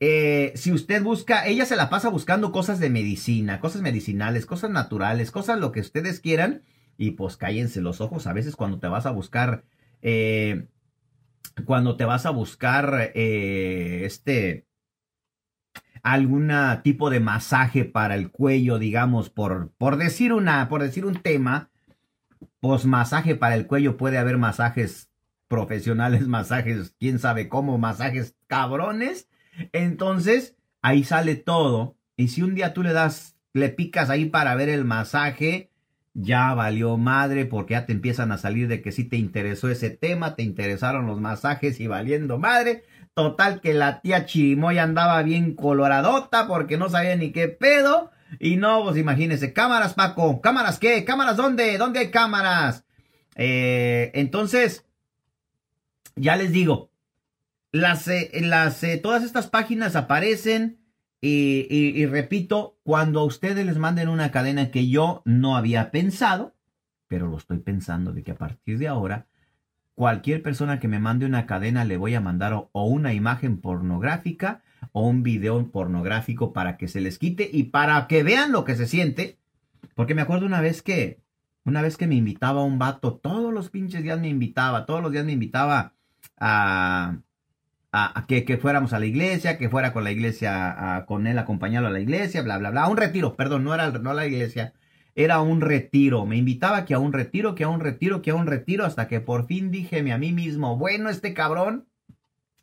[0.00, 4.70] Eh, si usted busca, ella se la pasa buscando cosas de medicina, cosas medicinales, cosas
[4.70, 6.62] naturales, cosas lo que ustedes quieran
[6.98, 9.64] y pues cállense los ojos a veces cuando te vas a buscar,
[10.02, 10.66] eh,
[11.64, 14.66] cuando te vas a buscar eh, este
[16.02, 21.16] algún tipo de masaje para el cuello, digamos, por, por decir una, por decir un
[21.16, 21.70] tema,
[22.60, 25.10] pues masaje para el cuello, puede haber masajes
[25.48, 29.28] profesionales, masajes, quién sabe cómo, masajes cabrones.
[29.72, 31.96] Entonces, ahí sale todo.
[32.16, 35.70] Y si un día tú le das, le picas ahí para ver el masaje,
[36.20, 39.90] ya valió madre porque ya te empiezan a salir de que sí te interesó ese
[39.90, 42.82] tema, te interesaron los masajes y valiendo madre.
[43.14, 48.10] Total que la tía Chirimoya andaba bien coloradota porque no sabía ni qué pedo.
[48.40, 50.40] Y no, pues imagínense, cámaras, Paco.
[50.40, 51.04] ¿Cámaras qué?
[51.04, 51.78] ¿Cámaras dónde?
[51.78, 52.84] ¿Dónde hay cámaras?
[53.36, 54.84] Eh, entonces,
[56.16, 56.90] ya les digo,
[57.70, 60.80] las, eh, las, eh, todas estas páginas aparecen
[61.20, 66.54] y, repito, cuando a ustedes les manden una cadena que yo no había pensado,
[67.08, 69.26] pero lo estoy pensando de que a partir de ahora,
[69.94, 74.62] cualquier persona que me mande una cadena le voy a mandar o una imagen pornográfica
[74.92, 78.76] o un video pornográfico para que se les quite y para que vean lo que
[78.76, 79.38] se siente.
[79.94, 81.20] Porque me acuerdo una vez que,
[81.64, 85.10] una vez que me invitaba un vato, todos los pinches días me invitaba, todos los
[85.10, 85.94] días me invitaba
[86.38, 87.18] a,
[87.92, 91.88] a, que, fuéramos a la iglesia, que fuera con la iglesia, a, con él acompañarlo
[91.88, 92.82] a la iglesia, bla, bla, bla.
[92.82, 94.74] A un retiro, perdón, no era no la iglesia,
[95.14, 96.26] era un retiro.
[96.26, 99.08] Me invitaba que a un retiro, que a un retiro, que a un retiro, hasta
[99.08, 101.86] que por fin dije a mí mismo, bueno, este cabrón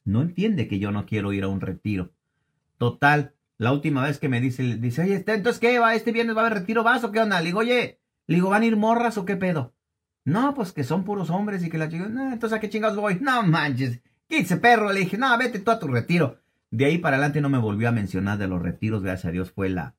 [0.03, 2.11] no entiende que yo no quiero ir a un retiro.
[2.77, 5.95] Total, la última vez que me dice, dice, oye, este, entonces, ¿qué va?
[5.95, 6.83] ¿Este viernes va a haber retiro?
[6.83, 7.39] ¿Vas o qué onda?
[7.39, 9.73] Le digo, oye, le digo, ¿van a ir morras o qué pedo?
[10.23, 12.97] No, pues que son puros hombres y que la chica, no, entonces, ¿a qué chingados
[12.97, 13.17] voy?
[13.21, 14.91] No manches, quítese perro.
[14.91, 16.39] Le dije, no, vete tú a tu retiro.
[16.71, 19.51] De ahí para adelante no me volvió a mencionar de los retiros, gracias a Dios
[19.51, 19.95] fue la,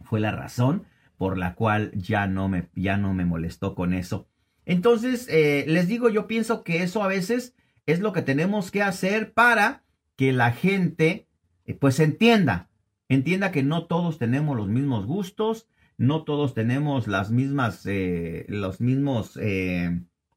[0.00, 0.86] fue la razón
[1.18, 4.28] por la cual ya no me, ya no me molestó con eso.
[4.64, 7.54] Entonces, eh, les digo, yo pienso que eso a veces
[7.86, 9.84] es lo que tenemos que hacer para
[10.16, 11.28] que la gente
[11.66, 12.68] eh, pues entienda,
[13.08, 18.80] entienda que no todos tenemos los mismos gustos, no todos tenemos las mismas, eh, los
[18.80, 19.38] mismos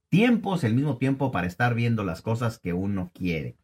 [0.10, 3.56] tiempos, el mismo tiempo para estar viendo las cosas que uno quiere.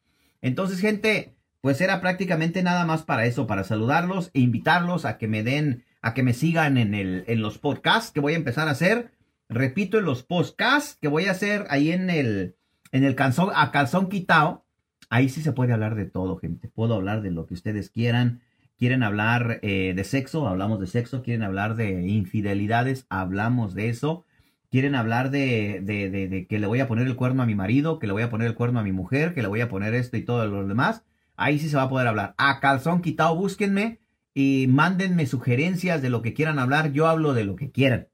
[0.41, 5.27] Entonces, gente, pues era prácticamente nada más para eso, para saludarlos e invitarlos a que
[5.27, 8.67] me den, a que me sigan en, el, en los podcasts que voy a empezar
[8.67, 9.11] a hacer.
[9.49, 12.55] Repito, en los podcasts que voy a hacer ahí en el,
[12.91, 14.63] en el calzón, a calzón quitado.
[15.09, 16.67] Ahí sí se puede hablar de todo, gente.
[16.67, 18.41] Puedo hablar de lo que ustedes quieran.
[18.77, 21.23] Quieren hablar eh, de sexo, hablamos de sexo.
[21.23, 24.25] Quieren hablar de infidelidades, hablamos de eso.
[24.71, 27.99] Quieren hablar de, de, de, que le voy a poner el cuerno a mi marido,
[27.99, 29.93] que le voy a poner el cuerno a mi mujer, que le voy a poner
[29.93, 31.03] esto y todo lo demás.
[31.35, 32.33] Ahí sí se va a poder hablar.
[32.37, 33.99] A calzón quitado, búsquenme
[34.33, 36.91] y mándenme sugerencias de lo que quieran hablar.
[36.91, 38.07] Yo hablo de lo que quieran.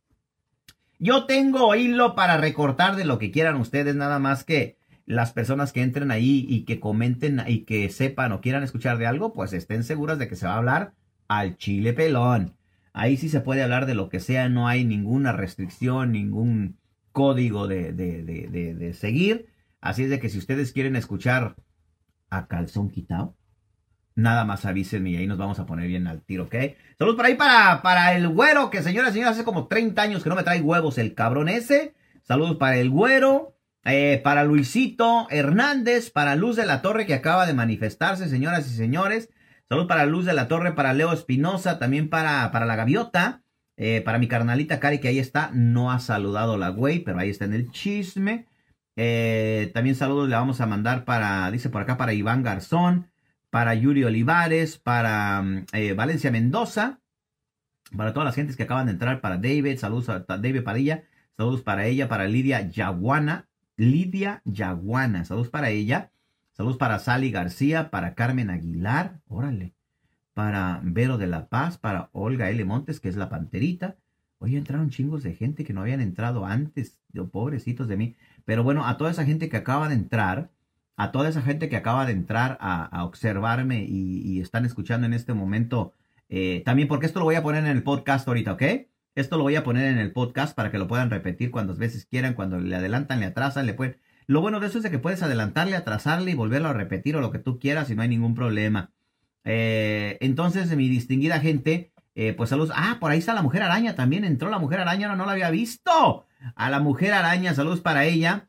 [1.00, 5.74] Yo tengo hilo para recortar de lo que quieran ustedes, nada más que las personas
[5.74, 9.52] que entren ahí y que comenten y que sepan o quieran escuchar de algo, pues
[9.54, 10.94] estén seguras de que se va a hablar
[11.28, 12.56] al chile pelón.
[12.94, 16.80] Ahí sí se puede hablar de lo que sea, no hay ninguna restricción, ningún
[17.12, 19.48] código de, de, de, de seguir.
[19.80, 21.56] Así es de que si ustedes quieren escuchar
[22.30, 23.36] a calzón quitado,
[24.16, 26.56] nada más avísenme y ahí nos vamos a poner bien al tiro, ¿ok?
[26.98, 30.24] Saludos por ahí para, para el güero, que señoras y señores, hace como 30 años
[30.24, 31.94] que no me trae huevos el cabrón ese.
[32.24, 37.46] Saludos para el güero, eh, para Luisito Hernández, para Luz de la Torre que acaba
[37.48, 39.30] de manifestarse, señoras y señores.
[39.72, 43.42] Saludos para Luz de la Torre, para Leo Espinosa, también para, para la Gaviota,
[43.78, 45.50] eh, para mi carnalita Cari que ahí está.
[45.54, 48.48] No ha saludado la güey, pero ahí está en el chisme.
[48.98, 53.12] Eh, también saludos le vamos a mandar para, dice por acá, para Iván Garzón,
[53.50, 57.00] para Yuri Olivares, para eh, Valencia Mendoza,
[57.96, 61.06] para todas las gentes que acaban de entrar, para David, saludos a David Padilla,
[61.38, 66.12] saludos para ella, para Lidia Yaguana, Lidia Yaguana, saludos para ella,
[66.52, 69.74] saludos para Sally García, para Carmen Aguilar, órale,
[70.34, 72.64] para Vero de la Paz, para Olga L.
[72.66, 73.98] Montes, que es la panterita.
[74.40, 77.00] Oye, entraron chingos de gente que no habían entrado antes,
[77.32, 78.16] pobrecitos de mí.
[78.46, 80.52] Pero bueno, a toda esa gente que acaba de entrar,
[80.96, 85.14] a toda esa gente que acaba de entrar a, observarme y, y, están escuchando en
[85.14, 85.94] este momento,
[86.30, 88.64] eh, también porque esto lo voy a poner en el podcast ahorita, ¿ok?
[89.14, 92.06] Esto lo voy a poner en el podcast para que lo puedan repetir cuantas veces
[92.06, 93.98] quieran, cuando le adelantan, le atrasan, le pueden...
[94.32, 97.20] Lo bueno de eso es de que puedes adelantarle, atrasarle y volverlo a repetir o
[97.20, 98.94] lo que tú quieras y no hay ningún problema.
[99.44, 102.74] Eh, entonces, mi distinguida gente, eh, pues saludos.
[102.74, 104.24] Ah, por ahí está la mujer araña también.
[104.24, 106.28] Entró la mujer araña, no, no la había visto.
[106.56, 108.48] A la mujer araña, saludos para ella.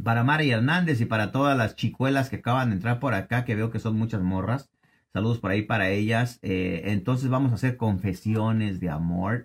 [0.00, 3.56] Para Mari Hernández y para todas las chicuelas que acaban de entrar por acá, que
[3.56, 4.70] veo que son muchas morras.
[5.12, 6.38] Saludos por ahí para ellas.
[6.42, 9.44] Eh, entonces vamos a hacer confesiones de amor,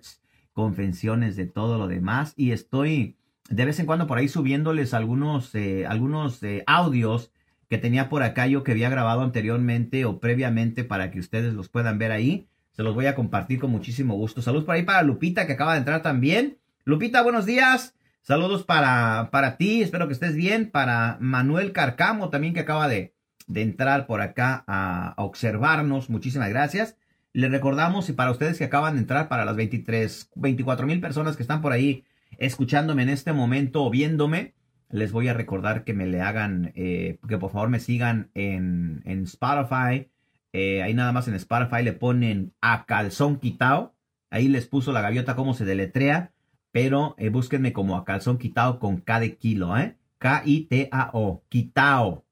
[0.52, 2.34] confesiones de todo lo demás.
[2.36, 3.16] Y estoy
[3.50, 7.30] de vez en cuando por ahí subiéndoles algunos, eh, algunos eh, audios
[7.68, 11.68] que tenía por acá yo que había grabado anteriormente o previamente para que ustedes los
[11.68, 12.48] puedan ver ahí.
[12.72, 14.42] Se los voy a compartir con muchísimo gusto.
[14.42, 16.58] Saludos por ahí para Lupita que acaba de entrar también.
[16.84, 17.94] Lupita, buenos días.
[18.22, 20.70] Saludos para, para ti, espero que estés bien.
[20.70, 23.14] Para Manuel Carcamo también que acaba de,
[23.46, 26.10] de entrar por acá a, a, observarnos.
[26.10, 26.96] Muchísimas gracias.
[27.32, 31.36] Les recordamos y para ustedes que acaban de entrar, para las 23, 24 mil personas
[31.36, 32.04] que están por ahí
[32.38, 34.54] escuchándome en este momento o viéndome,
[34.90, 39.02] les voy a recordar que me le hagan, eh, que por favor me sigan en,
[39.04, 40.08] en Spotify.
[40.52, 43.96] Eh, ahí nada más en Spotify le ponen a calzón quitado.
[44.30, 46.30] Ahí les puso la gaviota cómo se deletrea
[46.70, 49.96] pero eh, búsquenme como a calzón quitado con K de kilo, ¿eh?
[50.18, 52.24] K-I-T-A-O, quitao.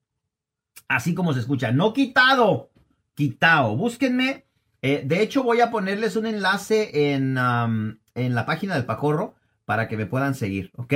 [0.89, 2.73] Así como se escucha, no quitado,
[3.15, 3.77] quitao.
[3.77, 4.47] Búsquenme.
[4.81, 9.97] De hecho, voy a ponerles un enlace en, en la página del Pacorro para que
[9.97, 10.95] me puedan seguir, ¿ok?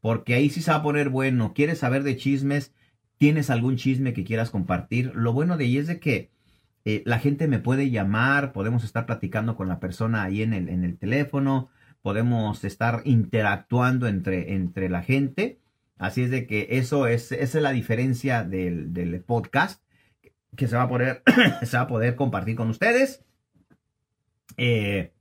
[0.00, 1.52] Porque ahí sí se va a poner bueno.
[1.54, 2.72] ¿Quieres saber de chismes?
[3.18, 5.12] ¿Tienes algún chisme que quieras compartir?
[5.14, 6.30] Lo bueno de ahí es de que
[6.84, 10.68] eh, la gente me puede llamar, podemos estar platicando con la persona ahí en el,
[10.68, 11.70] en el teléfono
[12.02, 15.58] podemos estar interactuando entre, entre la gente.
[15.98, 19.82] Así es de que eso es, esa es la diferencia del, del podcast
[20.56, 21.22] que se va a poder,
[21.62, 23.24] se va a poder compartir con ustedes.
[24.56, 25.12] Eh,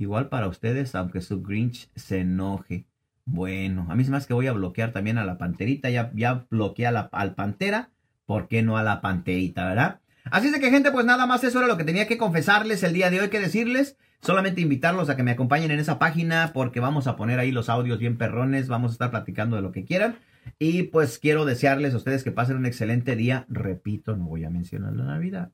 [0.00, 2.86] igual para ustedes, aunque su Grinch se enoje.
[3.24, 5.90] Bueno, a mí me hace que voy a bloquear también a la panterita.
[5.90, 7.90] Ya, ya bloqueé a la, al pantera.
[8.26, 10.00] ¿Por qué no a la panterita, verdad?
[10.24, 12.82] Así es de que, gente, pues nada más eso era lo que tenía que confesarles
[12.82, 13.96] el día de hoy, que decirles.
[14.22, 17.68] Solamente invitarlos a que me acompañen en esa página porque vamos a poner ahí los
[17.68, 20.16] audios bien perrones, vamos a estar platicando de lo que quieran.
[20.58, 23.46] Y pues quiero desearles a ustedes que pasen un excelente día.
[23.48, 25.52] Repito, no voy a mencionar la Navidad.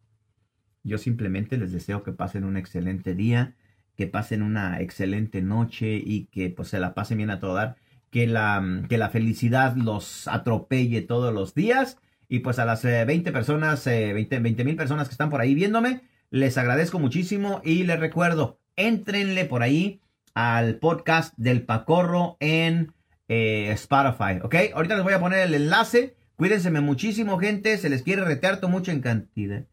[0.83, 3.55] Yo simplemente les deseo que pasen un excelente día,
[3.97, 7.77] que pasen una excelente noche y que pues se la pasen bien a todo dar.
[8.11, 11.99] que la, que la felicidad los atropelle todos los días.
[12.29, 16.59] Y pues a las 20 personas, 20 mil personas que están por ahí viéndome, les
[16.59, 20.01] agradezco muchísimo y les recuerdo, entrenle por ahí
[20.35, 22.93] al podcast del Pacorro en
[23.29, 24.55] eh, Spotify, ¿ok?
[24.75, 26.15] Ahorita les voy a poner el enlace.
[26.37, 27.79] Cuídense muchísimo, gente.
[27.79, 29.65] Se les quiere retearto mucho en cantidad.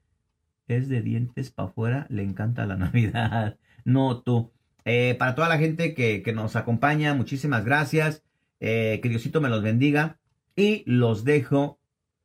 [0.67, 2.05] Es de dientes para afuera.
[2.09, 3.57] Le encanta la Navidad.
[3.85, 4.51] No tú.
[4.85, 8.23] Eh, para toda la gente que, nos acompaña, muchísimas gracias.
[8.59, 10.19] Eh, que Diosito me los bendiga.
[10.55, 11.79] Y los dejo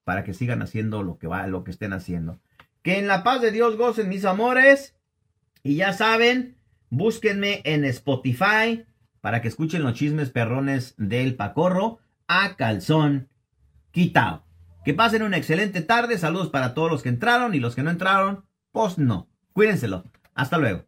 [0.05, 2.41] para que sigan haciendo lo que va, lo que estén haciendo.
[2.83, 4.97] Que en la paz de Dios gocen mis amores.
[5.63, 6.57] Y ya saben,
[6.91, 8.85] búsquenme en Spotify
[9.21, 13.29] para que escuchen los chismes perrones del Pacorro a calzón
[13.91, 14.45] quitado.
[14.85, 16.19] Que pasen una excelente tarde.
[16.19, 19.29] Saludos para todos los que entraron y los que no entraron, pues no.
[19.53, 20.05] Cuídenselo.
[20.35, 20.88] Hasta luego.